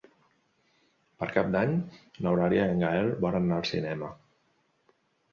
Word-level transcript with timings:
Per 1.17 1.25
Cap 1.33 1.49
d'Any 1.55 1.75
n'Eulàlia 2.27 2.63
i 2.69 2.77
en 2.77 2.81
Gaël 2.85 3.11
volen 3.27 3.45
anar 3.49 3.59
al 3.61 3.67
cinema. 3.73 4.09